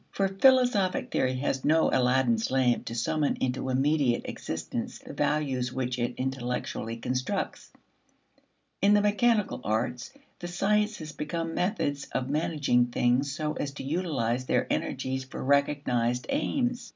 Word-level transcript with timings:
For 0.09 0.27
philosophic 0.27 1.11
theory 1.11 1.35
has 1.35 1.63
no 1.63 1.91
Aladdin's 1.93 2.49
lamp 2.49 2.85
to 2.85 2.95
summon 2.95 3.35
into 3.35 3.69
immediate 3.69 4.23
existence 4.25 4.97
the 4.97 5.13
values 5.13 5.71
which 5.71 5.99
it 5.99 6.15
intellectually 6.17 6.97
constructs. 6.97 7.71
In 8.81 8.95
the 8.95 9.01
mechanical 9.01 9.61
arts, 9.63 10.09
the 10.39 10.47
sciences 10.47 11.11
become 11.11 11.53
methods 11.53 12.05
of 12.13 12.31
managing 12.31 12.87
things 12.87 13.31
so 13.31 13.53
as 13.53 13.73
to 13.73 13.83
utilize 13.83 14.47
their 14.47 14.65
energies 14.73 15.23
for 15.25 15.43
recognized 15.43 16.25
aims. 16.29 16.89